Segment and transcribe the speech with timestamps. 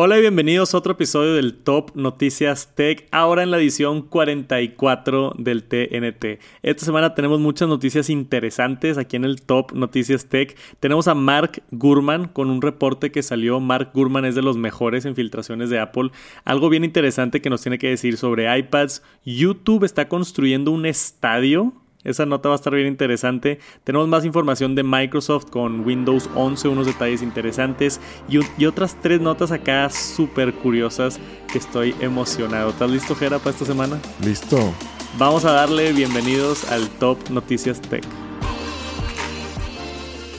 [0.00, 5.34] Hola y bienvenidos a otro episodio del Top Noticias Tech, ahora en la edición 44
[5.36, 6.38] del TNT.
[6.62, 10.56] Esta semana tenemos muchas noticias interesantes aquí en el Top Noticias Tech.
[10.78, 13.58] Tenemos a Mark Gurman con un reporte que salió.
[13.58, 16.12] Mark Gurman es de los mejores en filtraciones de Apple.
[16.44, 19.02] Algo bien interesante que nos tiene que decir sobre iPads.
[19.24, 21.72] YouTube está construyendo un estadio
[22.04, 23.58] esa nota va a estar bien interesante.
[23.84, 29.50] Tenemos más información de Microsoft con Windows 11, unos detalles interesantes y, otras tres notas
[29.50, 31.18] acá súper curiosas
[31.50, 32.70] que estoy emocionado.
[32.70, 33.98] ¿Estás listo, Jera, para esta semana?
[34.22, 34.74] Listo.
[35.18, 38.04] Vamos a darle bienvenidos al Top Noticias Tech.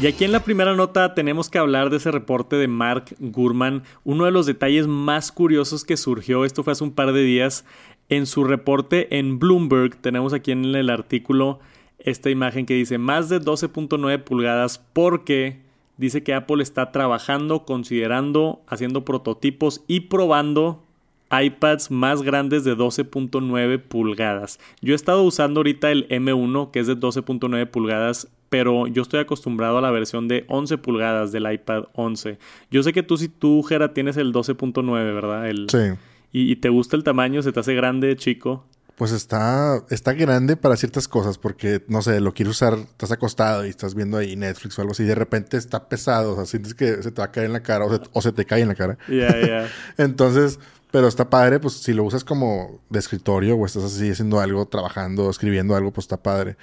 [0.02, 3.84] Y aquí en la primera nota tenemos que hablar de ese reporte de Mark Gurman,
[4.06, 7.66] uno de los detalles más curiosos que surgió, esto fue hace un par de días,
[8.10, 11.60] en su reporte en Bloomberg, tenemos aquí en el artículo
[12.00, 15.62] esta imagen que dice más de 12.9 pulgadas porque
[15.98, 20.84] dice que Apple está trabajando, considerando, haciendo prototipos y probando
[21.32, 24.60] iPads más grandes de 12.9 pulgadas.
[24.82, 29.20] Yo he estado usando ahorita el M1 que es de 12.9 pulgadas, pero yo estoy
[29.20, 32.40] acostumbrado a la versión de 11 pulgadas del iPad 11.
[32.72, 35.48] Yo sé que tú si tú, Jera, tienes el 12.9, ¿verdad?
[35.68, 36.00] Sí
[36.32, 38.66] y, te gusta el tamaño, se te hace grande, chico.
[38.96, 43.66] Pues está, está grande para ciertas cosas, porque, no sé, lo quieres usar, estás acostado
[43.66, 46.46] y estás viendo ahí Netflix o algo así, y de repente está pesado, o sea,
[46.46, 48.68] sientes que se te va a caer en la cara o se, te cae en
[48.68, 48.98] la cara.
[49.08, 49.70] Ya, ya.
[49.98, 50.60] Entonces,
[50.92, 54.68] pero está padre, pues si lo usas como de escritorio o estás así haciendo algo,
[54.68, 56.58] trabajando, escribiendo algo, pues está padre.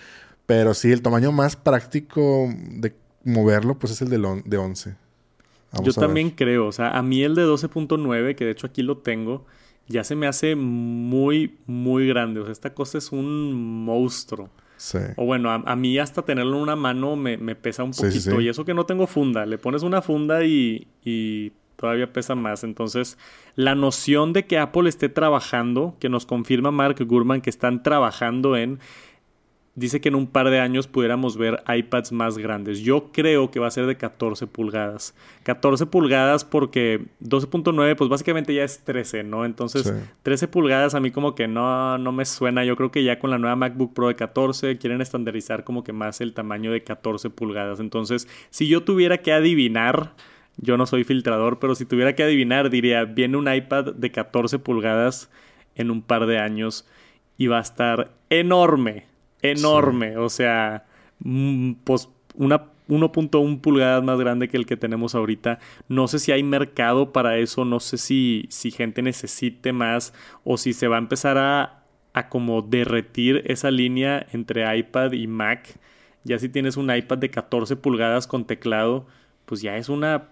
[0.47, 5.06] Pero sí, el tamaño más práctico de moverlo, pues es el de, de 11.
[5.83, 8.99] Yo también creo, o sea, a mí el de 12.9, que de hecho aquí lo
[8.99, 9.45] tengo,
[9.89, 12.41] ya se me hace muy, muy grande.
[12.41, 14.49] O sea, esta cosa es un monstruo.
[14.77, 14.99] Sí.
[15.17, 18.41] O bueno, a, mí hasta tenerlo en una mano me, pesa un poquito.
[18.41, 19.47] y eso que no tengo funda.
[19.47, 22.65] Le pones una funda y, y todavía pesa más.
[22.65, 23.17] Entonces,
[23.55, 28.57] la noción de que Apple esté trabajando, que nos confirma Mark Gurman que están trabajando
[28.57, 28.81] en
[29.77, 32.81] dice que en un par de años pudiéramos ver iPads más grandes.
[32.81, 35.15] Yo creo que va a ser de 14 pulgadas.
[35.45, 39.45] 14 pulgadas porque 12.9 pues básicamente ya es 13, ¿no?
[39.45, 39.93] Entonces
[40.23, 42.65] 13 pulgadas a mí como que no, no me suena.
[42.65, 45.93] Yo creo que ya con la nueva MacBook Pro de 14 quieren estandarizar como que
[45.93, 47.79] más el tamaño de 14 pulgadas.
[47.79, 50.15] Entonces si yo tuviera que adivinar...
[50.59, 54.59] Yo no soy filtrador, pero si tuviera que adivinar, diría, viene un iPad de 14
[54.59, 55.31] pulgadas
[55.75, 56.89] en un par de años
[57.37, 59.05] y va a estar enorme
[59.43, 60.17] enorme.
[60.17, 60.87] O sea,
[61.21, 65.59] mm, pues una 1.1 pulgadas más grande que el que tenemos ahorita.
[65.89, 70.13] No sé si hay mercado para eso, no sé si, si gente necesite más
[70.45, 71.83] o si se va a empezar a,
[72.13, 75.79] a como derretir esa línea entre iPad y Mac.
[76.25, 79.07] Ya si tienes un iPad de 14 pulgadas con teclado,
[79.47, 80.29] pues ya es una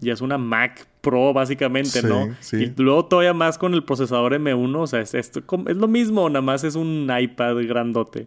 [0.00, 2.36] ya es una Mac Pro básicamente, ¿no?
[2.52, 6.42] Y luego todavía más con el procesador M1, o sea, es, es lo mismo, nada
[6.42, 8.26] más es un iPad grandote.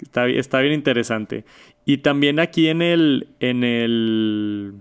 [0.00, 1.44] Está, está, bien interesante.
[1.84, 4.74] Y también aquí en el, en el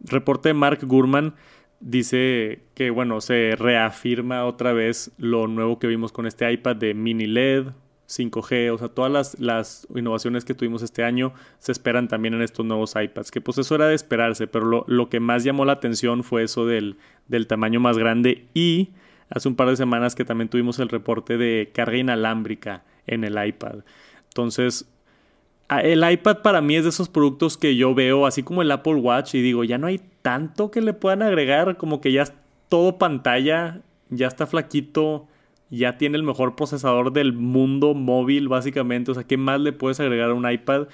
[0.00, 1.34] reporte de Mark Gurman
[1.80, 6.94] dice que, bueno, se reafirma otra vez lo nuevo que vimos con este iPad de
[6.94, 7.68] mini LED,
[8.08, 12.42] 5G, o sea, todas las, las, innovaciones que tuvimos este año se esperan también en
[12.42, 15.64] estos nuevos iPads, que pues eso era de esperarse, pero lo, lo que más llamó
[15.64, 16.96] la atención fue eso del,
[17.28, 18.90] del, tamaño más grande y
[19.30, 23.42] hace un par de semanas que también tuvimos el reporte de carga inalámbrica en el
[23.44, 23.84] iPad.
[24.28, 24.86] Entonces,
[25.70, 28.96] el iPad para mí es de esos productos que yo veo, así como el Apple
[28.96, 32.32] Watch, y digo, ya no hay tanto que le puedan agregar, como que ya es
[32.68, 35.26] todo pantalla, ya está flaquito
[35.70, 39.10] ya tiene el mejor procesador del mundo móvil, básicamente.
[39.10, 40.88] O sea, ¿qué más le puedes agregar a un iPad?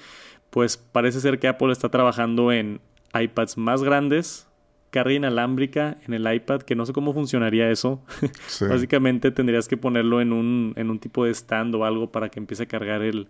[0.49, 2.81] Pues parece ser que Apple está trabajando en
[3.13, 4.47] iPads más grandes,
[4.89, 8.01] carga inalámbrica en el iPad, que no sé cómo funcionaría eso.
[8.69, 12.39] Básicamente tendrías que ponerlo en un, en un tipo de stand o algo para que
[12.39, 13.27] empiece a cargar el,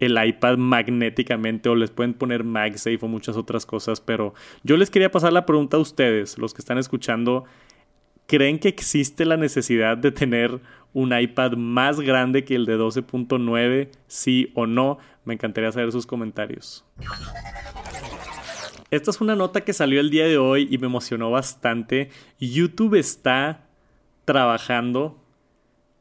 [0.00, 4.90] el iPad magnéticamente o les pueden poner MagSafe o muchas otras cosas, pero yo les
[4.90, 7.44] quería pasar la pregunta a ustedes, los que están escuchando,
[8.26, 10.60] ¿creen que existe la necesidad de tener
[10.92, 14.98] un iPad más grande que el de 12.9, sí o no.
[15.24, 16.84] Me encantaría saber sus comentarios.
[18.90, 22.10] Esta es una nota que salió el día de hoy y me emocionó bastante.
[22.38, 23.66] YouTube está
[24.24, 25.18] trabajando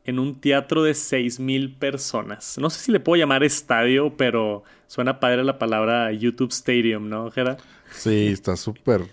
[0.03, 2.57] en un teatro de 6.000 personas.
[2.57, 7.31] No sé si le puedo llamar estadio, pero suena padre la palabra YouTube Stadium, ¿no,
[7.31, 7.57] Jera?
[7.91, 9.03] Sí, está súper,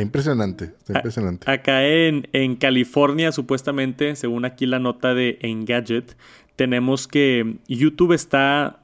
[0.00, 1.50] impresionante, está impresionante.
[1.50, 6.16] acá en, en, California, supuestamente, según aquí la nota de Engadget,
[6.56, 8.80] tenemos que YouTube está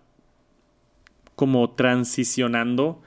[1.34, 3.02] como transicionando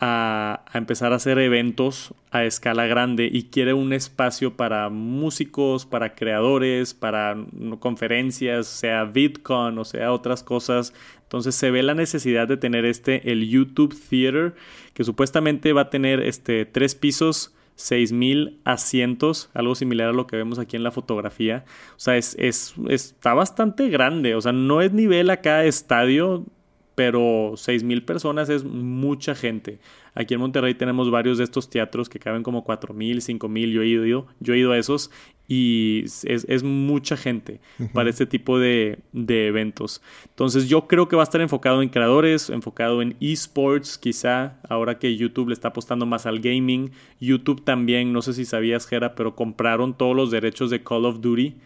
[0.00, 6.14] a, empezar a hacer eventos a escala grande y quiere un espacio para músicos, para
[6.14, 7.36] creadores, para
[7.80, 10.94] conferencias, sea VidCon o sea otras cosas.
[11.22, 14.54] Entonces se ve la necesidad de tener este, el YouTube Theater,
[14.94, 20.36] que supuestamente va a tener este, tres pisos, 6000 asientos, algo similar a lo que
[20.36, 21.64] vemos aquí en la fotografía.
[21.96, 24.34] O sea, es, es, está bastante grande.
[24.34, 26.46] O sea, no es nivel acá estadio
[26.94, 29.78] pero 6.000 personas es mucha gente.
[30.14, 33.86] Aquí en Monterrey tenemos varios de estos teatros que caben como 4.000, 5.000, yo he
[33.86, 35.10] ido, yo he ido a esos
[35.46, 37.60] y es, mucha gente
[37.92, 40.00] para este tipo de, de, eventos.
[40.28, 44.98] Entonces yo creo que va a estar enfocado en creadores, enfocado en esports quizá, ahora
[44.98, 46.92] que YouTube le está apostando más al gaming.
[47.20, 51.20] YouTube también, no sé si sabías, Jera, pero compraron todos los derechos de Call of
[51.20, 51.56] Duty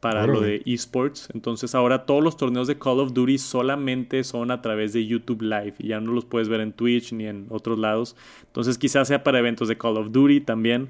[0.00, 1.28] para lo de esports.
[1.34, 5.42] Entonces ahora todos los torneos de Call of Duty solamente son a través de YouTube
[5.42, 8.16] Live y ya no los puedes ver en Twitch ni en otros lados.
[8.46, 10.88] Entonces quizás sea para eventos de Call of Duty también.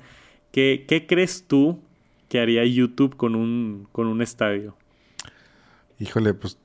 [0.52, 1.80] ¿Qué, qué crees tú
[2.28, 4.76] que haría YouTube con un, con un estadio?
[5.98, 6.56] Híjole, pues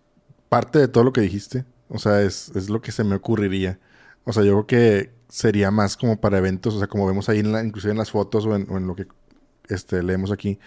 [0.48, 1.66] parte de todo lo que dijiste.
[1.90, 3.80] O sea, es, es lo que se me ocurriría.
[4.24, 7.40] O sea, yo creo que sería más como para eventos, o sea, como vemos ahí
[7.40, 9.08] en la, inclusive en las fotos o en lo que
[9.70, 10.60] este, leemos aquí,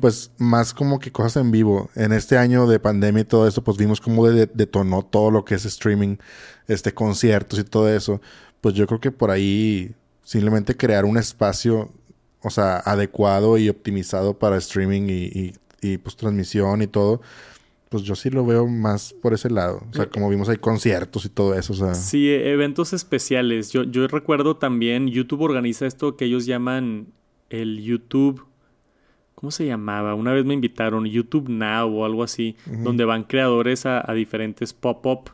[0.00, 1.90] pues más como que cosas en vivo.
[1.94, 5.54] En este año de pandemia y todo eso, pues vimos cómo detonó todo lo que
[5.54, 6.16] es streaming,
[6.68, 8.20] este, conciertos y todo eso.
[8.60, 11.92] Pues yo creo que por ahí simplemente crear un espacio,
[12.40, 17.20] o sea, adecuado y optimizado para streaming y, y, pues transmisión y todo
[17.90, 19.86] pues yo sí lo veo más por ese lado.
[19.88, 21.74] O sea, como vimos hay conciertos y todo eso.
[21.74, 21.94] O sea.
[21.94, 23.70] Sí, eventos especiales.
[23.70, 27.06] Yo, yo recuerdo también, YouTube organiza esto que ellos llaman
[27.60, 28.44] el YouTube,
[29.34, 30.14] ¿cómo se llamaba?
[30.14, 35.30] Una vez me invitaron, YouTube Now o algo así, donde van creadores a, diferentes pop-up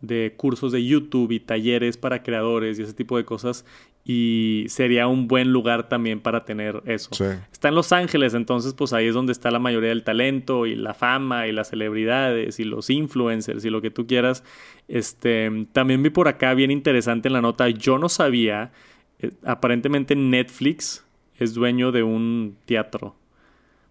[0.00, 3.64] de cursos de YouTube y talleres para creadores y ese tipo de cosas.
[4.06, 7.08] Y sería un buen lugar también para tener eso.
[7.50, 10.74] Está en Los Ángeles, entonces pues ahí es donde está la mayoría del talento y
[10.74, 14.44] la fama y las celebridades y los influencers y lo que tú quieras.
[14.88, 18.72] Este, también vi por acá bien interesante en la nota, yo no sabía,
[19.20, 21.04] eh, aparentemente Netflix
[21.38, 23.14] es dueño de un teatro.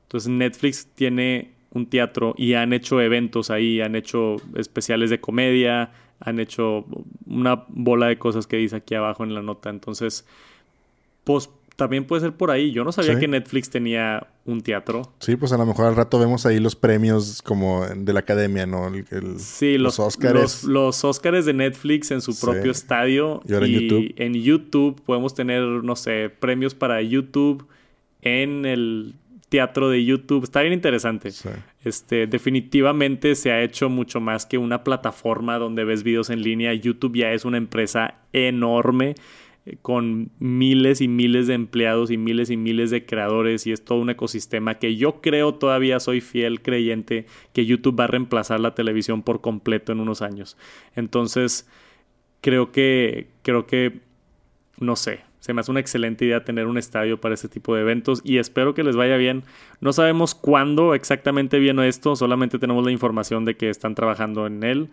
[0.04, 5.92] Entonces Netflix tiene un teatro y han hecho eventos ahí, han hecho especiales de comedia,
[6.19, 6.86] han hecho
[7.25, 9.69] una bola de cosas que dice aquí abajo en la nota.
[9.69, 10.25] Entonces,
[11.24, 11.50] pues
[11.84, 12.72] también puede ser por ahí.
[12.72, 15.02] Yo no sabía que Netflix tenía un teatro.
[15.20, 18.66] Sí, pues a lo mejor al rato vemos ahí los premios como de la academia,
[18.66, 18.90] ¿no?
[19.38, 20.64] sí, los, Oscars.
[20.64, 23.42] Los, Oscars de Netflix en su propio estadio.
[23.46, 24.14] Y ahora en YouTube.
[24.16, 27.68] En YouTube podemos tener, no sé, premios para YouTube
[28.22, 29.16] en el
[29.50, 30.46] teatro de YouTube.
[30.46, 31.32] Está bien interesante.
[31.84, 36.74] Este, definitivamente se ha hecho mucho más que una plataforma donde ves videos en línea.
[36.74, 39.16] YouTube ya es una empresa enorme
[39.81, 44.00] con miles y miles de empleados y miles y miles de creadores y es todo
[44.00, 48.75] un ecosistema que yo creo todavía soy fiel creyente que YouTube va a reemplazar la
[48.75, 50.57] televisión por completo en unos años.
[50.95, 51.69] Entonces,
[52.42, 54.01] creo que creo que
[54.80, 57.81] no sé, se me hace una excelente idea tener un estadio para este tipo de
[57.81, 59.44] eventos y espero que les vaya bien.
[59.80, 64.63] No sabemos cuándo exactamente viene esto, solamente tenemos la información de que están trabajando en
[64.63, 64.89] él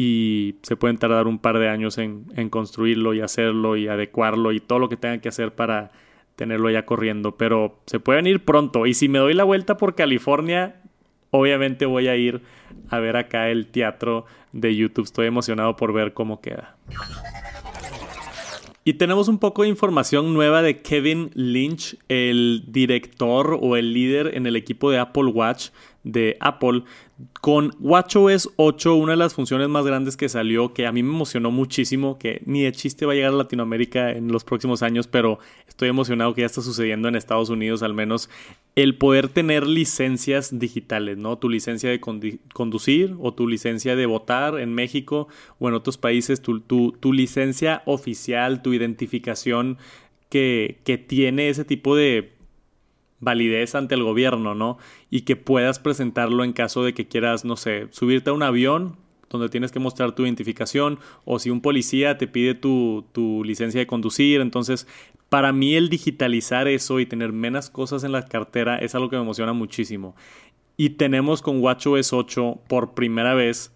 [0.00, 4.60] y se pueden tardar un par de años en, construirlo y hacerlo y adecuarlo y
[4.60, 5.90] todo lo que tengan que hacer para
[6.36, 7.36] tenerlo ya corriendo.
[7.36, 8.86] Pero se pueden ir pronto.
[8.86, 10.76] Y si me doy la vuelta por California,
[11.32, 12.42] obviamente voy a ir
[12.88, 15.04] a ver acá el teatro de YouTube.
[15.04, 16.76] Estoy emocionado por ver cómo queda.
[18.84, 24.36] Y tenemos un poco de información nueva de Kevin Lynch, el director o el líder
[24.36, 25.70] en el equipo de Apple Watch
[26.08, 26.84] de Apple,
[27.42, 31.10] con WatchOS 8, una de las funciones más grandes que salió, que a mí me
[31.10, 35.06] emocionó muchísimo, que ni de chiste va a llegar a Latinoamérica en los próximos años,
[35.06, 35.38] pero
[35.68, 38.30] estoy emocionado que ya está sucediendo en Estados Unidos al menos,
[38.74, 41.36] el poder tener licencias digitales, ¿no?
[41.36, 46.40] Tu licencia de conducir o tu licencia de votar en México o en otros países,
[46.40, 49.76] tu, tu, licencia oficial, tu identificación
[50.30, 52.37] que, que tiene ese tipo de
[53.20, 54.78] validez ante el gobierno, ¿no?
[55.10, 58.96] Y que puedas presentarlo en caso de que quieras, no sé, subirte a un avión
[59.30, 63.80] donde tienes que mostrar tu identificación o si un policía te pide tu, tu licencia
[63.80, 64.40] de conducir.
[64.40, 64.86] Entonces,
[65.28, 69.16] para mí el digitalizar eso y tener menos cosas en la cartera es algo que
[69.16, 70.14] me emociona muchísimo.
[70.76, 73.72] Y tenemos con WatchOS 8 por primera vez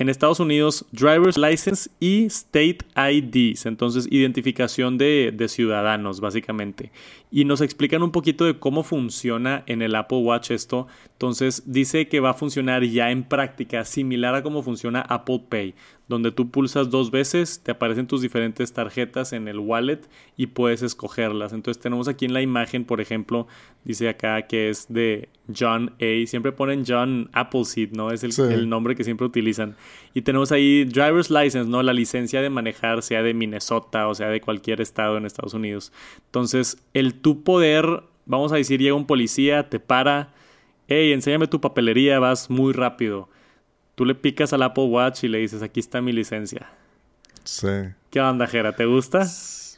[0.00, 6.90] en Estados Unidos, Driver's License y State IDs, entonces identificación de, ciudadanos, básicamente.
[7.30, 10.86] Y nos explican un poquito de cómo funciona en el Apple Watch esto.
[11.12, 15.74] Entonces dice que va a funcionar ya en práctica, similar a cómo funciona Apple Pay,
[16.10, 20.00] donde tú pulsas dos veces, te aparecen tus diferentes tarjetas en el wallet
[20.36, 21.52] y puedes escogerlas.
[21.52, 23.46] Entonces tenemos aquí en la imagen, por ejemplo,
[23.84, 26.26] dice acá que es de John A.
[26.26, 28.10] Siempre ponen John Appleseed, ¿no?
[28.10, 29.76] Es el, nombre que siempre utilizan.
[30.12, 31.80] Y tenemos ahí driver's license, ¿no?
[31.84, 35.92] La licencia de manejar, sea de Minnesota o sea de cualquier estado en Estados Unidos.
[36.26, 40.34] Entonces, el tu poder, vamos a decir, llega un policía, te para,
[40.88, 43.28] hey, enséñame tu papelería, vas muy rápido
[43.94, 46.70] Tú le picas al Apple Watch y le dices, aquí está mi licencia.
[47.44, 47.68] Sí.
[48.10, 48.74] ¿Qué onda, Jera?
[48.74, 49.26] ¿Te gusta?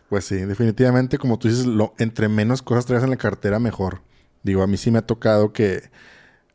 [0.09, 4.03] Pues sí, definitivamente, como tú dices, lo, entre menos cosas traes en la cartera, mejor.
[4.43, 5.91] Digo, a mí sí me ha tocado que,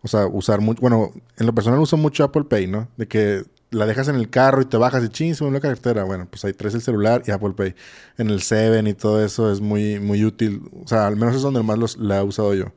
[0.02, 2.88] o sea, usar mucho, bueno, en lo personal uso mucho Apple Pay, ¿no?
[2.98, 5.60] De que la dejas en el carro y te bajas y ching, se me la
[5.60, 6.04] cartera.
[6.04, 7.76] Bueno, pues ahí traes el celular y Apple Pay.
[8.18, 10.62] En el Seven y todo eso es muy, muy útil.
[10.84, 12.74] O sea, al menos es donde más los, la he usado yo.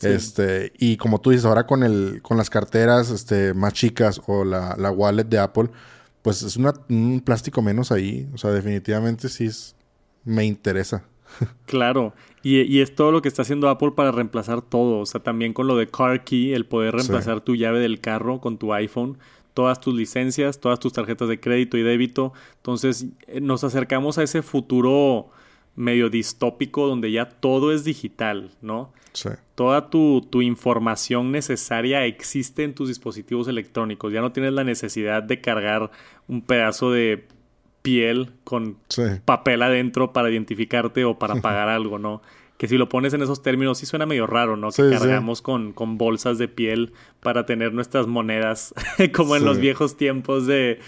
[0.00, 4.44] Este, y como tú dices, ahora con el, con las carteras este, más chicas o
[4.44, 5.70] la, la wallet de Apple,
[6.22, 8.28] pues es un plástico menos ahí.
[8.34, 9.76] O sea, definitivamente sí es,
[10.24, 11.04] me interesa.
[11.66, 15.00] Claro, y, y, es todo lo que está haciendo Apple para reemplazar todo.
[15.00, 18.40] O sea, también con lo de Car Key, el poder reemplazar tu llave del carro
[18.40, 19.18] con tu iPhone,
[19.54, 22.32] todas tus licencias, todas tus tarjetas de crédito y débito.
[22.56, 25.30] Entonces, eh, nos acercamos a ese futuro
[25.76, 28.92] medio distópico donde ya todo es digital, ¿no?
[29.12, 29.30] Sí.
[29.54, 34.12] Toda tu, información necesaria existe en tus dispositivos electrónicos.
[34.12, 35.90] Ya no tienes la necesidad de cargar
[36.26, 37.26] un pedazo de
[37.82, 38.78] piel con
[39.24, 42.22] papel adentro para identificarte o para pagar algo, ¿no?
[42.56, 44.70] Que si lo pones en esos términos sí suena medio raro, ¿no?
[44.70, 48.74] que cargamos con, con, bolsas de piel para tener nuestras monedas,
[49.14, 50.78] como en los viejos tiempos de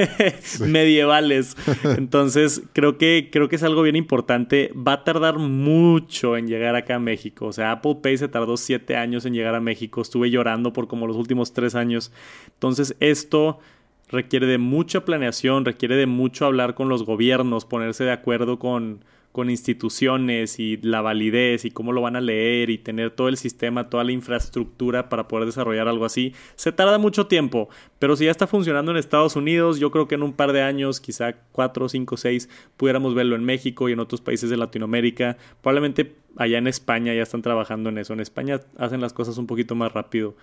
[0.60, 1.56] medievales.
[1.84, 4.72] Entonces, creo que, creo que es algo bien importante.
[4.76, 7.46] Va a tardar mucho en llegar acá a México.
[7.46, 10.02] O sea, Apple Pay se tardó siete años en llegar a México.
[10.02, 12.12] Estuve llorando por como los últimos tres años.
[12.48, 13.58] Entonces, esto
[14.08, 19.04] requiere de mucha planeación, requiere de mucho hablar con los gobiernos, ponerse de acuerdo con
[19.36, 23.36] con instituciones y la validez y cómo lo van a leer y tener todo el
[23.36, 27.68] sistema, toda la infraestructura para poder desarrollar algo así, se tarda mucho tiempo.
[27.98, 30.62] Pero si ya está funcionando en Estados Unidos, yo creo que en un par de
[30.62, 35.36] años, quizá cuatro, cinco, seis, pudiéramos verlo en México y en otros países de Latinoamérica.
[35.60, 38.14] Probablemente allá en España ya están trabajando en eso.
[38.14, 40.34] En España hacen las cosas un poquito más rápido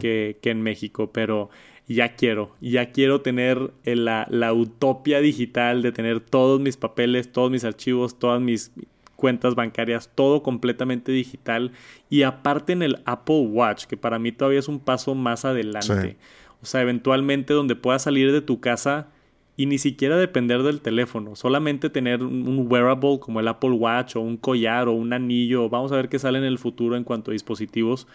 [0.00, 1.50] que, que en México, pero
[1.94, 7.32] ya quiero, ya quiero tener eh, la, la, utopia digital de tener todos mis papeles,
[7.32, 8.70] todos mis archivos, todas mis
[9.16, 11.72] cuentas bancarias, todo completamente digital.
[12.08, 16.16] Y aparte en el Apple Watch, que para mí todavía es un paso más adelante.
[16.62, 19.08] O sea, eventualmente donde puedas salir de tu casa
[19.56, 24.20] y ni siquiera depender del teléfono, solamente tener un wearable como el Apple Watch o
[24.20, 27.30] un collar o un anillo, vamos a ver qué sale en el futuro en cuanto
[27.30, 28.06] a dispositivos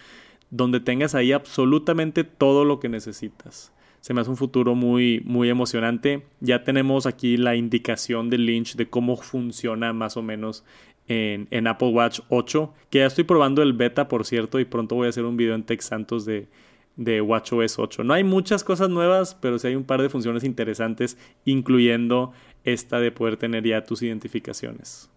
[0.49, 3.71] donde tengas ahí absolutamente todo lo que necesitas.
[4.01, 6.25] Se me hace un futuro muy, muy emocionante.
[6.39, 10.63] Ya tenemos aquí la indicación de Lynch de cómo funciona más o menos
[11.07, 14.95] en, en, Apple Watch 8, que ya estoy probando el beta, por cierto, y pronto
[14.95, 16.47] voy a hacer un video en Tech Santos de,
[16.95, 18.03] de WatchOS 8.
[18.03, 22.31] No hay muchas cosas nuevas, pero sí hay un par de funciones interesantes, incluyendo
[22.63, 25.09] esta de poder tener ya tus identificaciones.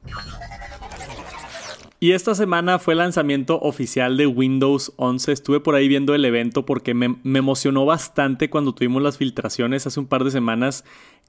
[2.01, 5.33] Y esta semana fue el lanzamiento oficial de Windows 11.
[5.33, 9.99] Estuve por ahí viendo el evento porque me, emocionó bastante cuando tuvimos las filtraciones hace
[9.99, 10.85] un par de semanas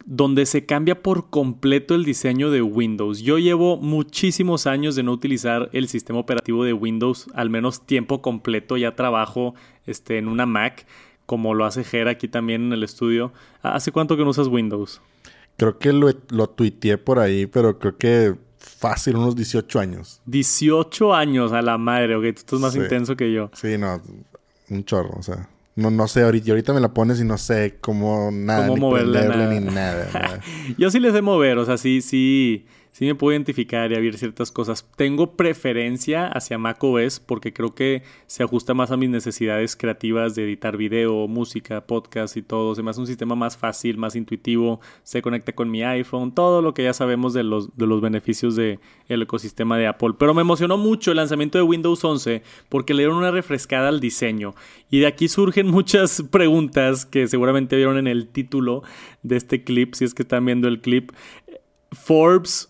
[0.05, 3.21] donde se cambia por completo el diseño de Windows.
[3.21, 8.21] Yo llevo muchísimos años de no utilizar el sistema operativo de Windows, al menos tiempo
[8.21, 8.77] completo.
[8.77, 9.55] Ya trabajo
[9.87, 10.85] este, en una Mac,
[11.25, 13.33] como lo hace Jera aquí también en el estudio.
[13.63, 15.01] ¿Hace cuánto que no usas Windows?
[15.57, 20.21] Creo que lo, lo tuiteé por ahí, pero creo que fácil unos 18 años.
[20.25, 23.49] 18 años a la madre, ok, tú estás más intenso que yo.
[23.53, 24.01] Sí, no,
[24.69, 25.49] un chorro, o sea.
[25.75, 28.81] No, no sé, ahorita, ahorita me la pones y no sé cómo nada, ¿Cómo ni
[28.81, 30.41] moverle ni nada.
[30.77, 34.17] yo sí le sé mover, o sea, sí, sí sí me puedo identificar y abrir
[34.17, 34.87] ciertas cosas.
[34.95, 40.43] Tengo preferencia hacia macOS porque creo que se ajusta más a mis necesidades creativas de
[40.43, 42.75] editar video, música, podcast y todo.
[42.75, 46.61] Se me hace un sistema más fácil, más intuitivo, se conecta con mi iPhone, todo
[46.61, 50.15] lo que ya sabemos de los, de los beneficios del ecosistema de Apple.
[50.17, 53.99] Pero me emocionó mucho el lanzamiento de Windows 11 porque le dieron una refrescada al
[53.99, 54.55] diseño.
[54.89, 58.83] Y de aquí surgen muchas preguntas que seguramente vieron en el título
[59.23, 61.11] de este clip, si es que están viendo el clip.
[61.91, 62.69] Forbes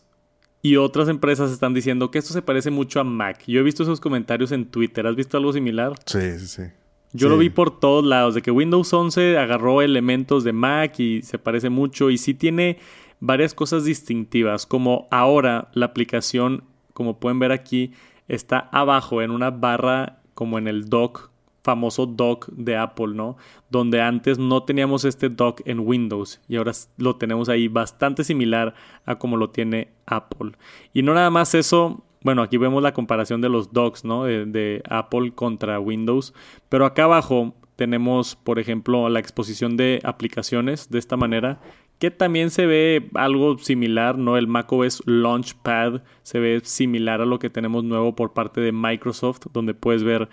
[0.62, 3.44] y otras empresas están diciendo que esto se parece mucho a Mac.
[3.48, 5.08] Yo he visto esos comentarios en Twitter.
[5.08, 5.94] ¿Has visto algo similar?
[6.06, 6.63] Sí, sí, sí.
[7.12, 11.24] Yo lo vi por todos lados, de que Windows 11 agarró elementos de Mac y
[11.24, 12.78] se parece mucho y sí tiene
[13.20, 17.94] varias cosas distintivas, como ahora la aplicación, como pueden ver aquí,
[18.28, 21.29] está abajo en una barra como en el dock
[21.70, 23.38] famoso dock de Apple, ¿no?
[23.70, 28.74] Donde antes no teníamos este dock en Windows y ahora lo tenemos ahí bastante similar
[29.06, 30.54] a como lo tiene Apple.
[30.96, 34.24] Y no nada más eso, bueno, aquí vemos la comparación de los docks, ¿no?
[34.24, 36.34] De, Apple contra Windows,
[36.70, 41.60] pero acá abajo tenemos, por ejemplo, la exposición de aplicaciones de esta manera,
[42.00, 44.38] que también se ve algo similar, ¿no?
[44.38, 49.48] El macOS Launchpad se ve similar a lo que tenemos nuevo por parte de Microsoft,
[49.54, 50.30] donde puedes ver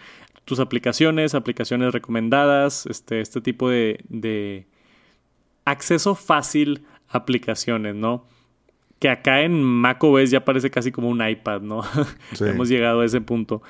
[0.46, 4.66] tus aplicaciones, aplicaciones recomendadas, este, este tipo de, de
[5.64, 8.26] acceso fácil a aplicaciones, ¿no?
[9.00, 11.82] Que acá en macOS ya parece casi como un iPad, ¿no?
[12.40, 13.60] Hemos llegado a ese punto.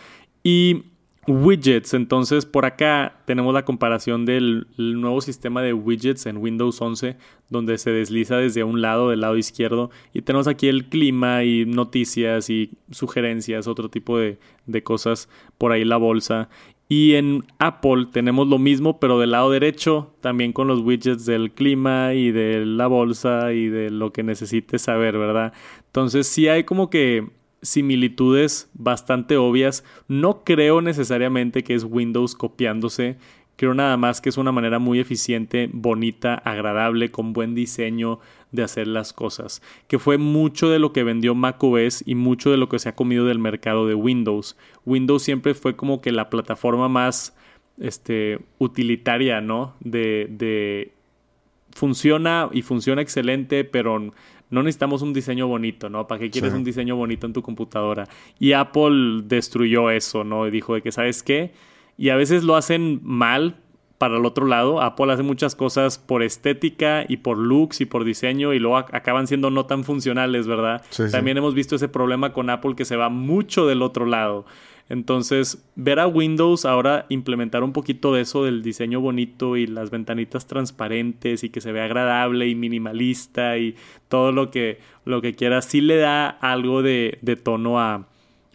[0.45, 0.85] Y
[1.27, 1.95] widgets.
[1.95, 7.17] Entonces, por acá tenemos la comparación del nuevo sistema de widgets en Windows 11,
[7.49, 11.65] donde se desliza desde un lado, del lado izquierdo, y tenemos aquí el clima y
[11.67, 15.29] noticias y sugerencias, otro tipo de, de cosas,
[15.59, 16.49] por ahí la bolsa.
[16.89, 21.51] Y en Apple tenemos lo mismo, pero del lado derecho, también con los widgets del
[21.51, 25.53] clima y de la bolsa y de lo que necesites saber, ¿verdad?
[25.87, 27.29] Entonces sí hay como que
[27.63, 29.85] similitudes bastante obvias.
[30.09, 33.17] No creo necesariamente que es Windows copiándose.
[33.57, 38.21] Creo nada más que es una manera muy eficiente, bonita, agradable, con buen diseño
[38.53, 39.63] de hacer las cosas.
[39.89, 42.95] Que fue mucho de lo que vendió macOS y mucho de lo que se ha
[42.95, 44.57] comido del mercado de Windows.
[44.85, 47.35] Windows siempre fue como que la plataforma más
[47.79, 49.75] este, utilitaria, ¿no?
[49.81, 50.93] De, de
[51.73, 54.13] funciona y funciona excelente, pero
[54.51, 56.07] no necesitamos un diseño bonito, ¿no?
[56.07, 58.09] ¿Para qué quieres un diseño bonito en tu computadora?
[58.39, 60.47] Y Apple destruyó eso, ¿no?
[60.47, 61.53] Y dijo de que, ¿sabes qué?
[61.99, 63.57] Y a veces lo hacen mal
[63.99, 64.81] para el otro lado.
[64.83, 69.27] Apple hace muchas cosas por estética y por looks y por diseño y luego acaban
[69.27, 70.83] siendo no tan funcionales, ¿verdad?
[71.11, 74.45] También hemos visto ese problema con Apple que se va mucho del otro lado.
[74.89, 79.91] Entonces, ver a Windows ahora implementar un poquito de eso del diseño bonito y las
[79.91, 83.75] ventanitas transparentes y que se vea agradable y minimalista y
[84.09, 88.07] todo lo que, lo que quiera, sí le da algo de, de tono a...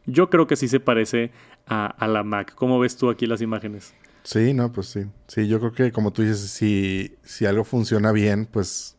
[0.06, 1.32] Yo creo que sí se parece
[1.68, 2.56] a, a la Mac.
[2.56, 3.94] ¿Cómo ves tú aquí las imágenes?
[4.24, 5.02] Sí, no, pues sí.
[5.28, 8.96] Sí, yo creo que como tú dices, si, si algo funciona bien, pues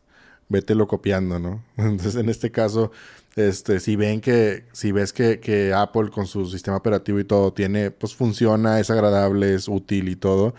[0.49, 1.63] vételo copiando, ¿no?
[1.77, 2.91] Entonces, en este caso,
[3.35, 7.53] este, si ven que, si ves que, que, Apple con su sistema operativo y todo
[7.53, 10.53] tiene, pues funciona, es agradable, es útil y todo,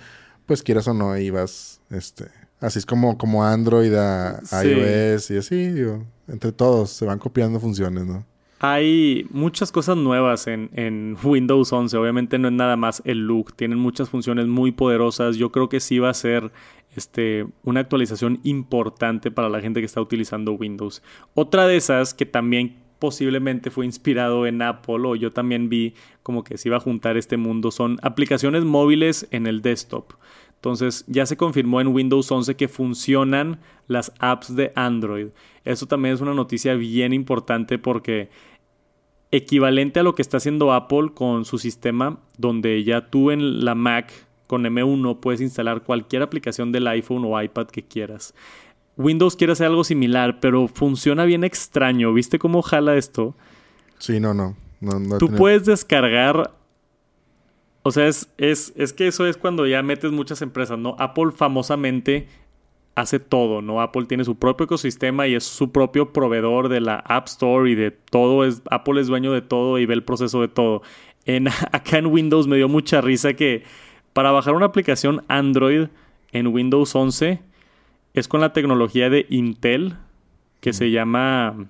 [0.47, 2.27] pues quieras o no, ahí vas, este,
[2.61, 7.61] así es como, como Android a, iOS y así, digo, entre todos se van copiando
[7.61, 8.27] funciones, ¿no?
[8.67, 11.99] Hay muchas cosas nuevas en, Windows 11.
[11.99, 13.53] Obviamente no es nada más el look.
[13.53, 15.37] Tienen muchas funciones muy poderosas.
[15.37, 16.51] Yo creo que sí va a ser
[16.97, 21.03] este, una actualización importante para la gente que está utilizando Windows.
[21.35, 26.43] Otra de esas que también posiblemente fue inspirado en Apple o yo también vi como
[26.43, 30.15] que se iba a juntar este mundo son aplicaciones móviles en el desktop.
[30.55, 35.27] Entonces ya se confirmó en Windows 11 que funcionan las apps de Android.
[35.67, 38.31] Eso también es una noticia bien importante porque
[39.37, 43.75] equivalente a lo que está haciendo Apple con su sistema, donde ya tú en la
[43.75, 44.13] Mac
[44.47, 48.35] con M1 puedes instalar cualquier aplicación del iPhone o iPad que quieras.
[48.97, 52.13] Windows quiere hacer algo similar, pero funciona bien extraño.
[52.13, 53.35] ¿Viste cómo jala esto?
[53.99, 54.57] Sí, no, no.
[55.19, 56.53] Tú puedes descargar.
[57.83, 60.95] O sea, es, es, es que eso es cuando ya metes muchas empresas, ¿no?
[60.99, 62.29] Apple famosamente
[62.95, 63.81] hace todo, ¿no?
[63.81, 67.75] Apple tiene su propio ecosistema y es su propio proveedor de la App Store y
[67.75, 68.45] de todo.
[68.45, 70.83] Es, Apple es dueño de todo y ve el proceso de todo.
[71.25, 73.65] En, acá en Windows me dio mucha risa que
[74.13, 75.89] para bajar una aplicación Android
[76.33, 77.41] en Windows 11
[78.15, 79.97] es con la tecnología de Intel
[80.61, 81.67] que se llama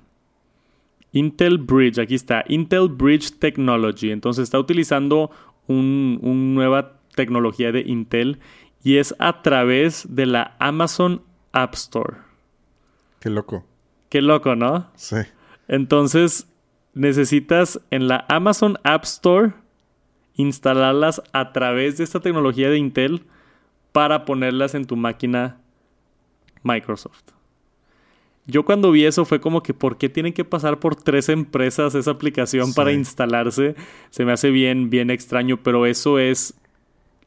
[1.12, 1.98] Intel Bridge.
[1.98, 4.10] Aquí está, Intel Bridge Technology.
[4.10, 5.30] Entonces está utilizando
[5.66, 8.38] una nueva tecnología de Intel
[8.84, 12.18] y es a través de la Amazon App Store.
[13.18, 13.64] Qué loco.
[14.10, 14.90] Qué loco, ¿no?
[14.94, 15.16] Sí.
[15.66, 16.46] Entonces
[16.92, 19.54] necesitas en la Amazon App Store
[20.36, 23.24] instalarlas a través de esta tecnología de Intel
[23.92, 25.58] para ponerlas en tu máquina
[26.62, 27.22] Microsoft.
[28.46, 31.94] Yo cuando vi eso fue como que ¿por qué tienen que pasar por tres empresas
[31.94, 33.74] esa aplicación para instalarse?
[34.10, 36.54] Se me hace bien, bien extraño, pero eso es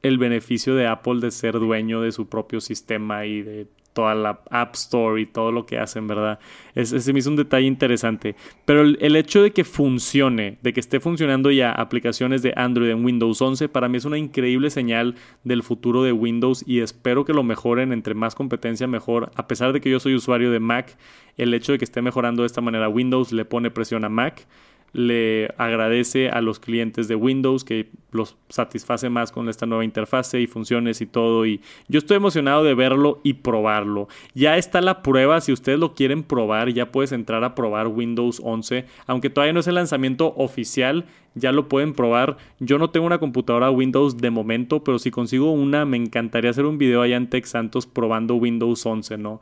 [0.04, 4.42] el beneficio de Apple de ser dueño de su propio sistema y de toda la
[4.52, 6.38] App Store y todo lo que hacen, ¿verdad?
[6.76, 8.36] Ese me hizo un detalle interesante.
[8.64, 13.04] Pero el, hecho de que funcione, de que esté funcionando ya aplicaciones de Android en
[13.04, 17.34] Windows 11, para mí es una increíble señal del futuro de Windows y espero que
[17.34, 19.32] lo mejoren entre más competencia mejor.
[19.34, 20.96] A pesar de que yo soy usuario de Mac,
[21.36, 24.46] el hecho de que esté mejorando de esta manera Windows le pone presión a Mac.
[24.94, 30.42] Le agradece a los clientes de Windows que los satisface más con esta nueva interfase
[30.42, 31.46] y funciones y todo.
[31.46, 34.08] Y yo estoy emocionado de verlo y probarlo.
[34.34, 38.42] Ya está la prueba, si ustedes lo quieren probar, ya puedes entrar a probar Windows
[38.44, 38.86] 11.
[39.06, 42.38] Aunque todavía no es el lanzamiento oficial, ya lo pueden probar.
[42.60, 46.66] Yo no tengo una computadora Windows de momento, pero si consigo una, me encantaría hacer
[46.66, 49.42] un video allá en Tech Santos probando Windows 11, ¿no?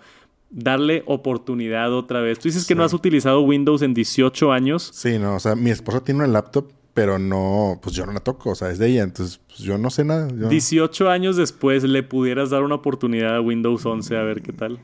[0.56, 2.40] Darle oportunidad otra vez.
[2.40, 4.90] Tú dices que no has utilizado Windows en 18 años.
[4.94, 8.22] Sí, no, o sea, mi esposa tiene una laptop, pero no, pues yo no la
[8.22, 10.28] toco, o sea, es de ella, entonces pues yo no sé nada.
[10.28, 14.80] 18 años después le pudieras dar una oportunidad a Windows 11 a ver qué tal.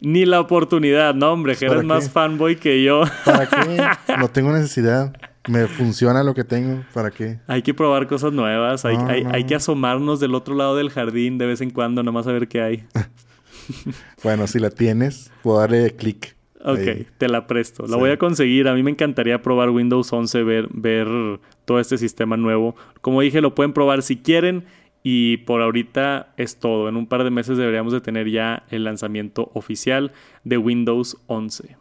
[0.00, 3.04] Ni la oportunidad, no, hombre, que eres más fanboy que yo.
[3.24, 3.82] ¿Para qué?
[4.18, 5.14] No tengo necesidad.
[5.46, 6.82] Me funciona lo que tengo.
[6.92, 7.38] ¿Para qué?
[7.46, 8.84] Hay que probar cosas nuevas.
[8.84, 12.32] Hay, hay que asomarnos del otro lado del jardín de vez en cuando, nomás a
[12.32, 12.84] ver qué hay.
[14.22, 16.36] bueno, si la tienes, puedo darle clic.
[16.64, 17.86] Ok, te la presto.
[17.88, 18.68] La voy a conseguir.
[18.68, 21.08] A mí me encantaría probar Windows 11, ver, ver
[21.64, 22.76] todo este sistema nuevo.
[23.00, 24.64] Como dije, lo pueden probar si quieren.
[25.02, 26.88] Y por ahorita es todo.
[26.88, 30.12] En un par de meses deberíamos de tener ya el lanzamiento oficial
[30.44, 31.76] de Windows 11.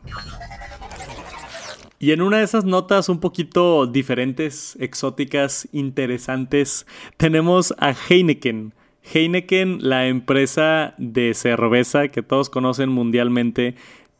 [1.99, 8.73] Y en una de esas notas un poquito diferentes, exóticas, interesantes, tenemos a Heineken.
[9.03, 13.75] Heineken, la empresa de cerveza que todos conocen mundialmente,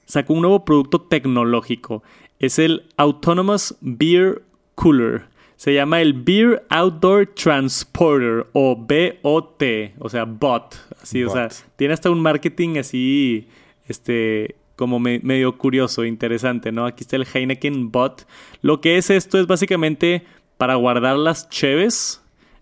[0.06, 2.04] sacó un nuevo producto tecnológico.
[2.40, 4.42] Es el Autonomous Beer
[4.76, 5.24] Cooler.
[5.56, 9.64] Se llama el Beer Outdoor Transporter o BOT,
[10.00, 10.76] o sea, bot.
[11.02, 13.48] Así, o sea, tiene hasta un marketing así,
[13.88, 16.88] este, como medio curioso, interesante, ¿no?
[16.88, 18.26] Aquí está el Heineken Bot.
[18.64, 20.24] Lo que es esto es básicamente
[20.58, 22.22] para guardar las cheves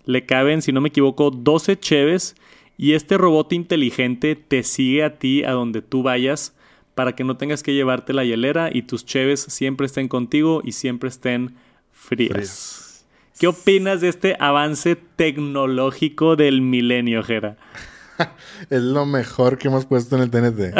[0.09, 2.35] le caben, si no me equivoco, 12 cheves
[2.77, 6.55] y este robot inteligente te sigue a ti a donde tú vayas
[6.95, 10.71] para que no tengas que llevarte la hielera y tus cheves siempre estén contigo y
[10.71, 11.57] siempre estén
[11.91, 13.05] frías.
[13.39, 17.57] ¿Qué opinas de este avance tecnológico del milenio, Jera?
[18.71, 20.73] es lo mejor que hemos puesto en el TNT.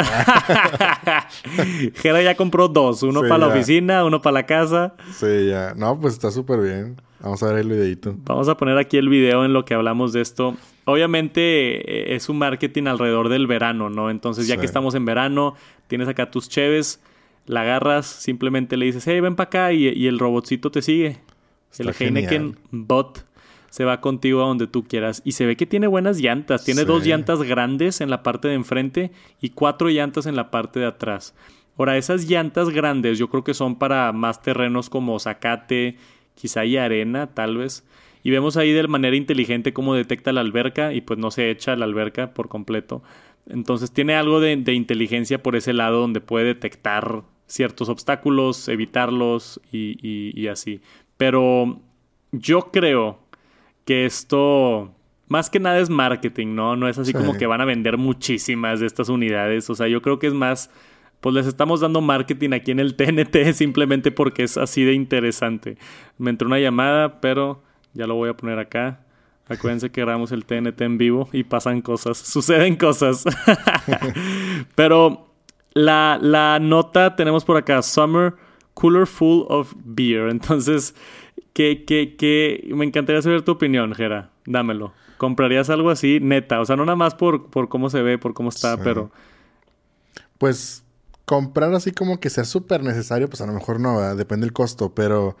[2.02, 4.94] Jera ya compró dos, uno para la oficina, uno para la casa.
[5.14, 5.72] Sí, ya.
[5.76, 6.96] No, pues está súper bien.
[7.22, 8.14] Vamos a ver el videito.
[8.24, 10.56] Vamos a poner aquí el video en lo que hablamos de esto.
[10.86, 14.10] Obviamente eh, es un marketing alrededor del verano, ¿no?
[14.10, 15.54] Entonces ya que estamos en verano,
[15.86, 17.00] tienes acá tus cheves,
[17.46, 21.18] la agarras, simplemente le dices, hey, ven para acá y, el robotcito te sigue.
[21.78, 23.24] el Heineken Bot
[23.70, 25.22] se va contigo a donde tú quieras.
[25.24, 26.64] Y se ve que tiene buenas llantas.
[26.64, 30.80] Tiene dos llantas grandes en la parte de enfrente y cuatro llantas en la parte
[30.80, 31.34] de atrás.
[31.78, 35.96] Ahora, esas llantas grandes yo creo que son para más terrenos como zacate,
[36.40, 37.86] quizá hay arena, tal vez.
[38.22, 41.76] Y vemos ahí de manera inteligente cómo detecta la alberca y pues no se echa
[41.76, 43.02] la alberca por completo.
[43.48, 49.98] Entonces tiene algo de, inteligencia por ese lado donde puede detectar ciertos obstáculos, evitarlos y,
[50.38, 50.80] y así.
[51.16, 51.80] Pero
[52.32, 53.18] yo creo
[53.84, 54.94] que esto
[55.30, 56.74] más que nada es marketing, ¿no?
[56.74, 59.70] No es así como que van a vender muchísimas de estas unidades.
[59.70, 60.72] O sea, yo creo que es más,
[61.20, 65.76] pues les estamos dando marketing aquí en el TNT simplemente porque es así de interesante.
[66.18, 67.62] Me entró una llamada, pero
[67.94, 69.00] ya lo voy a poner acá.
[69.48, 73.24] Acuérdense que grabamos el TNT en vivo y pasan cosas, suceden cosas.
[74.74, 75.34] pero
[75.72, 78.34] la, la nota tenemos por acá, Summer
[78.74, 80.28] Cooler Full of Beer.
[80.30, 80.94] Entonces,
[81.52, 84.30] que, que, que me encantaría saber tu opinión, Jera.
[84.46, 84.92] Dámelo.
[85.18, 86.60] ¿Comprarías algo así, neta?
[86.60, 89.10] O sea, no nada más por, por cómo se ve, por cómo está, pero...
[90.38, 90.86] Pues
[91.30, 94.92] comprar así como que sea súper necesario, pues a lo mejor no, depende del costo,
[94.92, 95.36] pero...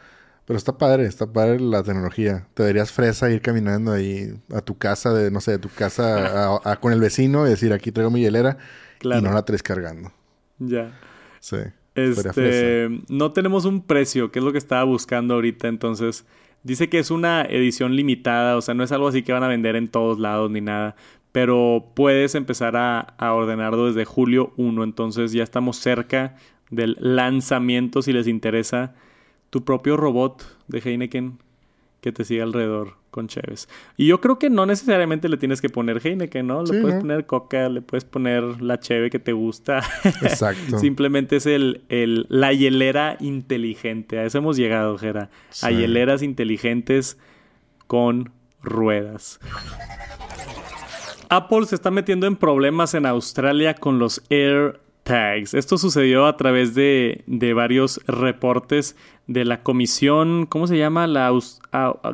[0.46, 2.48] Pero está padre, está padre la tecnología.
[2.54, 6.60] Te darías fresa ir caminando ahí a tu casa, de no sé, de tu casa
[6.80, 8.58] con el vecino y decir, aquí traigo mi hielera
[9.00, 10.12] y no la traes cargando.
[10.58, 10.98] Ya.
[11.38, 11.58] Sí.
[11.94, 16.24] Este, no tenemos un precio, que es lo que estaba buscando ahorita, entonces
[16.64, 19.48] dice que es una edición limitada, o sea, no es algo así que van a
[19.48, 20.96] vender en todos lados ni nada,
[21.32, 26.36] pero puedes empezar a, a ordenarlo desde julio 1, entonces ya estamos cerca
[26.70, 28.94] del lanzamiento si les interesa
[29.50, 31.38] tu propio robot de Heineken
[32.00, 33.68] que te siga alrededor con Cheves.
[33.96, 36.62] Y yo creo que no necesariamente le tienes que poner Heineken, ¿no?
[36.62, 39.82] Le puedes poner Coca, le puedes poner la Cheve que te gusta.
[40.22, 40.78] Exacto.
[40.78, 44.18] Simplemente es el, el, la hielera inteligente.
[44.18, 45.30] A eso hemos llegado, Jera.
[45.62, 47.18] A hieleras inteligentes
[47.86, 49.40] con ruedas.
[51.30, 55.54] Apple se está metiendo en problemas en Australia con los Air Tags.
[55.54, 58.96] Esto sucedió a través de, de varios reportes
[59.28, 61.06] de la comisión, ¿cómo se llama?
[61.06, 61.32] La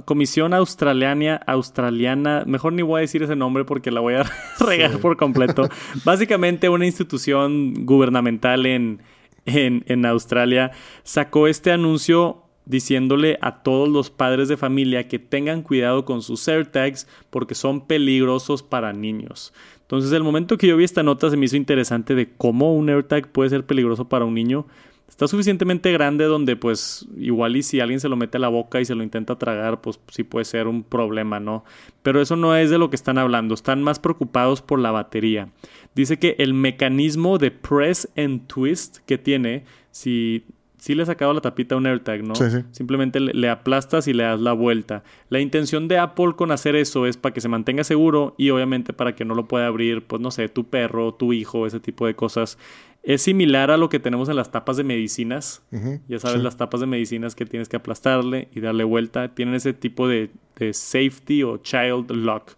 [0.05, 4.24] comisión australiana, australiana, mejor ni voy a decir ese nombre porque la voy a
[4.61, 5.66] regar por completo.
[6.05, 9.00] Básicamente una institución gubernamental en,
[9.46, 10.72] en, en Australia
[11.05, 16.46] sacó este anuncio diciéndole a todos los padres de familia que tengan cuidado con sus
[16.46, 19.55] AirTags porque son peligrosos para niños.
[19.83, 22.90] Entonces, el momento que yo vi esta nota se me hizo interesante de cómo un
[22.90, 24.66] AirTag puede ser peligroso para un niño.
[25.09, 28.81] Está suficientemente grande donde pues igual y si alguien se lo mete a la boca
[28.81, 31.64] y se lo intenta tragar, pues sí puede ser un problema, ¿no?
[32.02, 35.48] Pero eso no es de lo que están hablando, están más preocupados por la batería.
[35.94, 40.44] Dice que el mecanismo de press and twist que tiene, si
[40.79, 42.35] sí le has sacado la tapita a un AirTag, ¿no?
[42.35, 42.59] Sí, sí.
[42.73, 45.03] Simplemente le, aplastas y le das la vuelta.
[45.29, 48.93] La intención de Apple con hacer eso es para que se mantenga seguro y obviamente
[48.93, 52.07] para que no lo pueda abrir, pues no sé, tu perro, tu hijo, ese tipo
[52.07, 52.59] de cosas.
[53.03, 55.62] Es similar a lo que tenemos en las tapas de medicinas.
[56.09, 59.35] ya sabes, las tapas de medicinas que tienes que aplastarle y darle vuelta.
[59.35, 60.31] Tienen ese tipo de,
[60.73, 62.53] safety o child lock.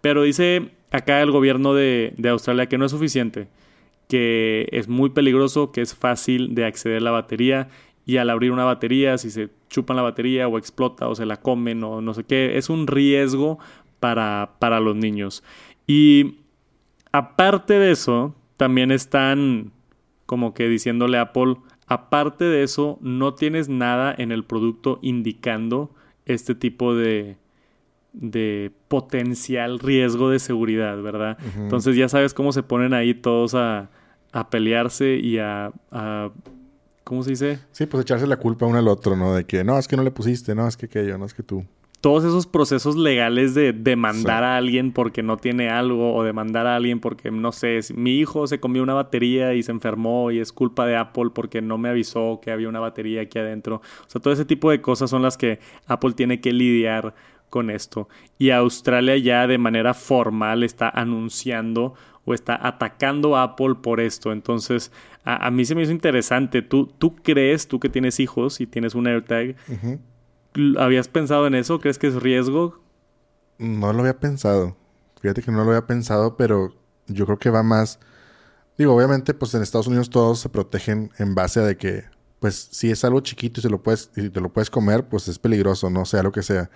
[0.00, 3.48] Pero dice acá el gobierno de, de Australia que no es suficiente
[4.10, 7.68] que es muy peligroso, que es fácil de acceder a la batería
[8.04, 11.36] y al abrir una batería, si se chupan la batería o explota o se la
[11.36, 13.60] comen o no sé qué, es un riesgo
[14.00, 15.44] para, para los niños.
[15.86, 16.38] Y
[17.12, 19.70] aparte de eso, también están
[20.26, 25.94] como que diciéndole a Apple, aparte de eso, no tienes nada en el producto indicando
[26.24, 27.36] este tipo de,
[28.12, 31.38] de potencial riesgo de seguridad, ¿verdad?
[31.56, 33.88] Entonces ya sabes cómo se ponen ahí todos a,
[34.32, 35.72] a pelearse y a,
[37.04, 37.58] ¿Cómo se dice?
[37.72, 39.34] Sí, pues echarse la culpa uno al otro, ¿no?
[39.34, 41.42] De que no, es que no le pusiste, no, es que aquello, no, es que
[41.42, 41.64] tú.
[42.00, 46.76] Todos esos procesos legales de demandar a alguien porque no tiene algo o demandar a
[46.76, 50.52] alguien porque, no sé, mi hijo se comió una batería y se enfermó y es
[50.52, 53.82] culpa de Apple porque no me avisó que había una batería aquí adentro.
[54.06, 57.14] O sea, todo ese tipo de cosas son las que Apple tiene que lidiar
[57.50, 58.08] con esto.
[58.38, 61.94] Y Australia ya de manera formal está anunciando
[62.30, 64.32] o está atacando a Apple por esto.
[64.32, 64.92] Entonces,
[65.24, 66.62] a, mí se me hizo interesante.
[66.62, 69.56] ¿Tú, ¿Tú crees, tú que tienes hijos y tienes un AirTag,
[70.78, 71.80] ¿habías pensado en eso?
[71.80, 72.80] ¿Crees que es riesgo?
[73.58, 74.76] No lo había pensado.
[75.20, 76.74] Fíjate que no lo había pensado, pero
[77.06, 77.98] yo creo que va más...
[78.78, 82.04] Digo, obviamente, pues en Estados Unidos todos se protegen en base a de que,
[82.38, 85.28] pues, si es algo chiquito y, se lo puedes, y te lo puedes comer, pues
[85.28, 86.70] es peligroso, no sea lo que sea.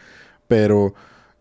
[0.46, 0.94] Pero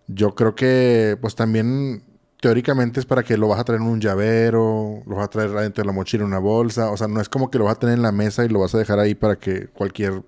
[0.07, 2.03] yo creo que, pues también
[2.43, 5.49] teóricamente es para que lo vas a traer en un llavero, lo vas a traer
[5.51, 6.91] adentro de la mochila en una bolsa.
[6.91, 8.59] O sea, no es como que lo vas a tener en la mesa y lo
[8.59, 10.23] vas a dejar ahí para que cualquier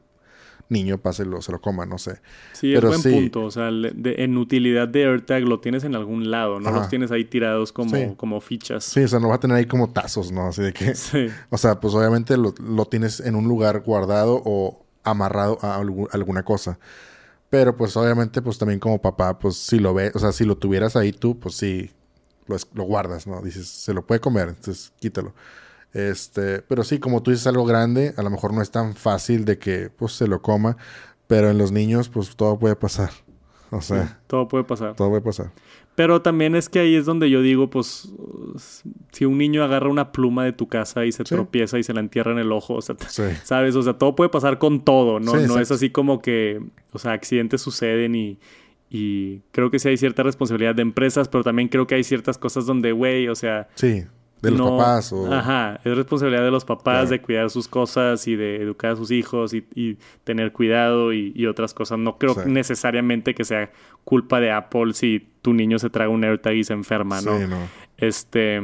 [0.70, 2.22] niño pase y lo, se lo coma, no sé.
[2.54, 3.44] Sí, es buen punto.
[3.44, 7.26] O sea, en utilidad de AirTag lo tienes en algún lado, no los tienes ahí
[7.26, 8.86] tirados como, como fichas.
[8.86, 10.48] Sí, o sea, no vas a tener ahí como tazos, ¿no?
[10.48, 10.96] Así de que.
[10.96, 11.28] Sí.
[11.50, 16.44] O sea, pues obviamente lo, lo tienes en un lugar guardado o amarrado a alguna
[16.44, 16.80] cosa.
[17.50, 20.58] Pero pues obviamente, pues también como papá, pues si lo ves, o sea, si lo
[20.58, 21.92] tuvieras ahí tú, pues sí,
[22.48, 23.42] lo, guardas, ¿no?
[23.42, 25.34] Dices, se lo puede comer, entonces quítalo.
[25.94, 29.46] Este, pero sí, como tú dices algo grande, a lo mejor no es tan fácil
[29.46, 30.78] de que pues se lo coma,
[31.28, 33.12] pero en los niños pues todo puede pasar.
[33.72, 34.96] O sea, todo puede pasar.
[34.96, 35.52] Todo puede pasar.
[35.96, 38.14] Pero también es que ahí es donde yo digo, pues,
[39.14, 42.02] si un niño agarra una pluma de tu casa y se tropieza y se la
[42.02, 42.96] entierra en el ojo, o sea,
[43.44, 43.76] ¿sabes?
[43.76, 45.36] O sea, todo puede pasar con todo, ¿no?
[45.36, 48.38] no es así como que, o sea, accidentes suceden y,
[48.90, 52.38] y creo que sí hay cierta responsabilidad de empresas, pero también creo que hay ciertas
[52.38, 53.68] cosas donde, güey, o sea...
[53.76, 54.04] Sí,
[54.42, 55.34] de los papás o...
[55.34, 59.12] Ajá, es responsabilidad de los papás de cuidar sus cosas y de educar a sus
[59.12, 61.98] hijos y, tener cuidado y, otras cosas.
[61.98, 63.72] No creo necesariamente que sea
[64.04, 67.38] culpa de Apple si tu niño se traga un AirTag y se enferma, ¿no?
[67.38, 67.58] Sí, no.
[67.98, 68.62] Este...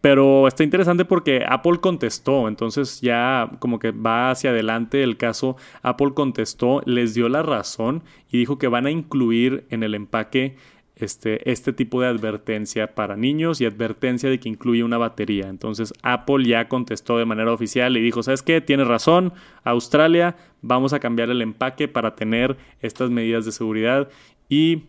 [0.00, 5.56] Pero está interesante porque Apple contestó, entonces ya como que va hacia adelante el caso.
[5.82, 10.56] Apple contestó, les dio la razón y dijo que van a incluir en el empaque
[10.96, 15.48] este, este tipo de advertencia para niños y advertencia de que incluye una batería.
[15.48, 18.60] Entonces Apple ya contestó de manera oficial y dijo, ¿sabes qué?
[18.60, 19.32] Tienes razón,
[19.64, 24.08] Australia, vamos a cambiar el empaque para tener estas medidas de seguridad
[24.48, 24.84] y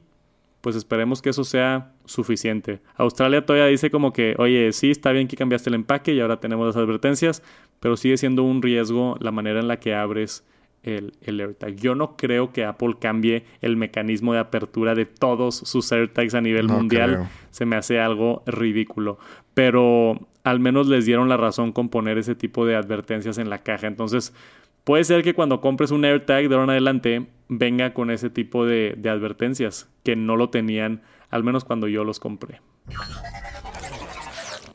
[0.61, 2.79] pues esperemos que eso sea suficiente.
[2.95, 6.39] Australia todavía dice como que, oye, sí, está bien que cambiaste el empaque y ahora
[6.39, 7.43] tenemos las advertencias,
[7.79, 10.45] pero sigue siendo un riesgo la manera en la que abres
[10.83, 11.75] el, el AirTag.
[11.75, 16.41] Yo no creo que Apple cambie el mecanismo de apertura de todos sus AirTags a
[16.41, 17.29] nivel mundial.
[17.49, 19.19] Se me hace algo ridículo.
[19.53, 23.59] Pero al menos les dieron la razón con poner ese tipo de advertencias en la
[23.59, 23.87] caja.
[23.87, 24.33] Entonces,
[24.83, 28.65] puede ser que cuando compres un AirTag de ahora en adelante venga con ese tipo
[28.65, 32.61] de, de advertencias que no lo tenían, al menos cuando yo los compré.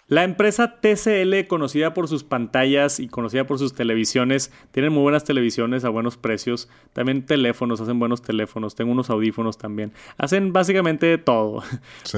[0.09, 5.25] La empresa TCL, conocida por sus pantallas y conocida por sus televisiones, tienen muy buenas
[5.25, 6.69] televisiones a buenos precios.
[6.92, 8.77] También teléfonos, hacen buenos teléfonos.
[8.77, 9.92] Tengo unos audífonos también.
[10.16, 11.64] Hacen básicamente todo.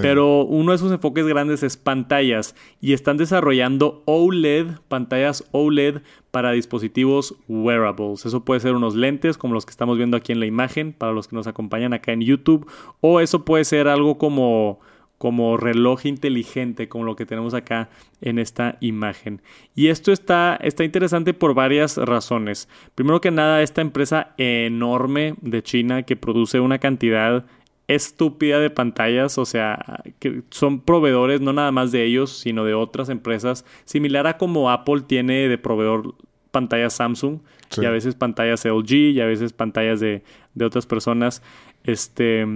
[0.02, 6.52] Pero uno de sus enfoques grandes es pantallas y están desarrollando OLED, pantallas OLED para
[6.52, 8.26] dispositivos wearables.
[8.26, 11.12] Eso puede ser unos lentes como los que estamos viendo aquí en la imagen para
[11.12, 12.70] los que nos acompañan acá en YouTube.
[13.00, 14.78] O eso puede ser algo como
[15.18, 17.88] como reloj inteligente, como lo que tenemos acá
[18.20, 19.42] en esta imagen.
[19.74, 22.68] Y esto está, está interesante por varias razones.
[22.94, 27.44] Primero que nada, esta empresa enorme de China que produce una cantidad
[27.88, 32.74] estúpida de pantallas, o sea, que son proveedores no nada más de ellos, sino de
[32.74, 36.14] otras empresas, similar a como Apple tiene de proveedor
[36.50, 37.40] pantallas Samsung
[37.76, 40.22] y a veces pantallas LG y a veces pantallas de,
[40.54, 41.42] de otras personas.
[41.84, 42.46] Este,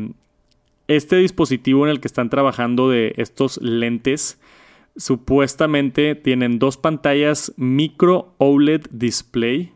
[0.97, 4.41] este dispositivo en el que están trabajando de estos lentes
[4.97, 9.73] supuestamente tienen dos pantallas micro OLED display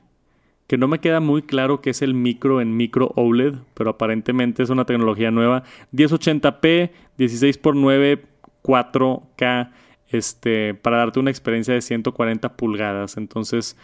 [0.67, 4.63] que no me queda muy claro qué es el micro en micro OLED, pero aparentemente
[4.63, 5.63] es una tecnología nueva.
[5.93, 8.21] 1080p, 16x9,
[8.63, 9.71] 4K,
[10.09, 13.17] este, para darte una experiencia de 140 pulgadas.
[13.17, 13.77] Entonces,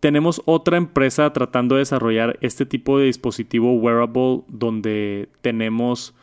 [0.00, 6.14] tenemos otra empresa tratando de desarrollar este tipo de dispositivo wearable donde tenemos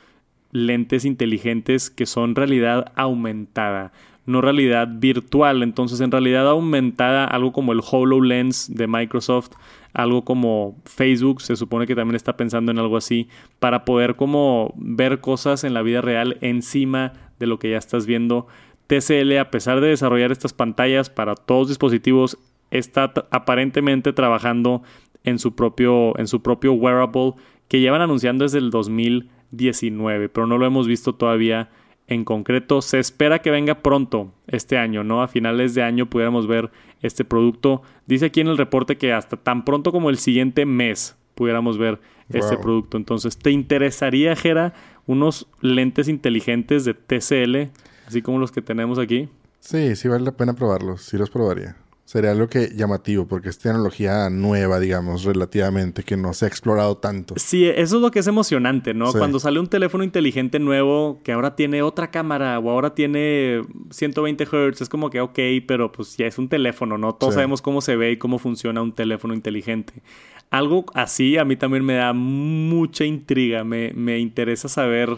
[0.55, 3.91] lentes inteligentes que son realidad aumentada,
[4.25, 5.61] no realidad virtual.
[5.61, 9.51] Entonces, en realidad aumentada, algo como el HoloLens de Microsoft,
[9.93, 13.27] algo como Facebook, se supone que también está pensando en algo así,
[13.59, 18.05] para poder como ver cosas en la vida real encima de lo que ya estás
[18.05, 18.47] viendo.
[18.87, 22.37] TCL, a pesar de desarrollar estas pantallas para todos dispositivos,
[22.71, 24.83] está aparentemente trabajando
[25.23, 27.33] en su propio, en su propio wearable
[27.67, 31.69] que llevan anunciando desde el 2000 19, pero no lo hemos visto todavía
[32.07, 32.81] en concreto.
[32.81, 35.21] Se espera que venga pronto este año, ¿no?
[35.21, 37.81] A finales de año pudiéramos ver este producto.
[38.05, 41.99] Dice aquí en el reporte que hasta tan pronto como el siguiente mes pudiéramos ver
[42.29, 42.97] este producto.
[42.97, 44.73] Entonces, ¿te interesaría, Jera,
[45.05, 47.71] unos lentes inteligentes de TCL,
[48.07, 49.29] así como los que tenemos aquí?
[49.59, 51.01] Sí, sí vale la pena probarlos.
[51.01, 51.75] Sí los probaría.
[52.15, 56.95] Sería algo que llamativo, porque es tecnología nueva, digamos, relativamente, que no se ha explorado
[56.95, 57.33] tanto.
[57.35, 59.11] Sí, eso es lo que es emocionante, ¿no?
[59.11, 64.45] Cuando sale un teléfono inteligente nuevo que ahora tiene otra cámara o ahora tiene 120
[64.45, 67.15] Hz, es como que ok, pero pues ya es un teléfono, ¿no?
[67.15, 69.95] Todos sabemos cómo se ve y cómo funciona un teléfono inteligente.
[70.49, 75.17] Algo así a mí también me da mucha intriga, me, me interesa saber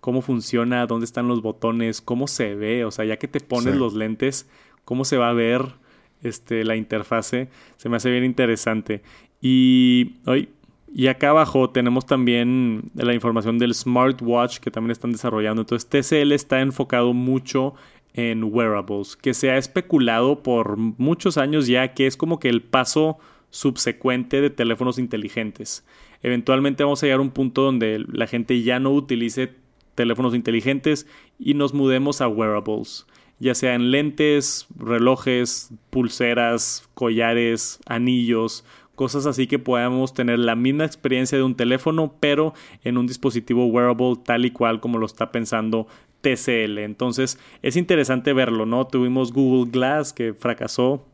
[0.00, 3.74] cómo funciona, dónde están los botones, cómo se ve, o sea, ya que te pones
[3.74, 4.46] los lentes,
[4.84, 5.85] cómo se va a ver
[6.22, 7.48] este, la interfase.
[7.76, 9.02] Se me hace bien interesante.
[9.40, 10.48] Y, hoy
[10.92, 15.62] y acá abajo tenemos también la información del smartwatch que también están desarrollando.
[15.62, 17.74] Entonces TCL está enfocado mucho
[18.14, 22.62] en wearables, que se ha especulado por muchos años ya que es como que el
[22.62, 23.18] paso
[23.50, 25.84] subsecuente de teléfonos inteligentes.
[26.22, 29.52] Eventualmente vamos a llegar a un punto donde la gente ya no utilice
[29.94, 31.06] teléfonos inteligentes
[31.38, 33.06] y nos mudemos a wearables
[33.38, 40.84] ya sea en lentes, relojes, pulseras, collares, anillos, cosas así que podamos tener la misma
[40.84, 45.30] experiencia de un teléfono, pero en un dispositivo wearable tal y cual como lo está
[45.30, 45.86] pensando
[46.26, 46.78] TCL.
[46.78, 48.88] Entonces es interesante verlo, ¿no?
[48.88, 51.06] Tuvimos Google Glass que fracasó,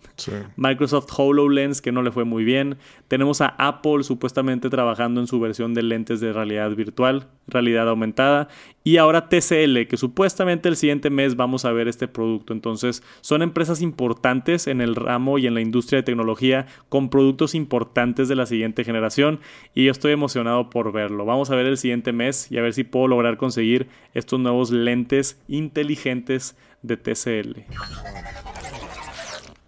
[0.57, 2.77] Microsoft HoloLens que no le fue muy bien.
[3.09, 8.49] Tenemos a Apple supuestamente trabajando en su versión de lentes de realidad virtual, realidad aumentada.
[8.85, 12.53] Y ahora TCL, que supuestamente el siguiente mes vamos a ver este producto.
[12.53, 17.55] Entonces son empresas importantes en el ramo y en la industria de tecnología con productos
[17.55, 19.41] importantes de la siguiente generación.
[19.75, 21.25] Y yo estoy emocionado por verlo.
[21.25, 24.71] Vamos a ver el siguiente mes y a ver si puedo lograr conseguir estos nuevos
[24.71, 25.02] lentes
[25.49, 27.65] inteligentes de TCL.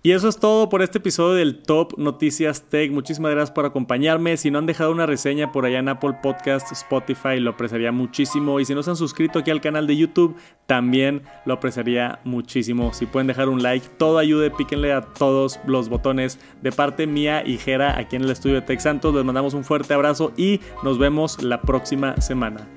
[0.06, 2.92] Y eso es todo por este episodio del Top Noticias Tech.
[2.92, 4.36] Muchísimas gracias por acompañarme.
[4.36, 8.60] Si no han dejado una reseña por allá en Apple Podcast, Spotify, lo apreciaría muchísimo.
[8.60, 12.92] Y si no se han suscrito aquí al canal de YouTube, también lo apreciaría muchísimo.
[12.92, 16.38] Si pueden dejar un like, todo ayude, píquenle a todos los botones.
[16.60, 19.64] De parte mía y Jera, aquí en el estudio de Tech Santos, les mandamos un
[19.64, 22.68] fuerte abrazo y nos vemos la próxima semana.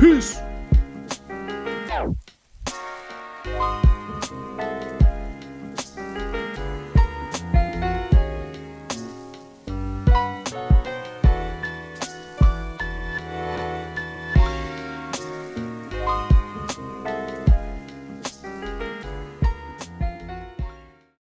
[0.00, 0.53] Peace.
[1.94, 2.16] Thank
[3.84, 3.93] you.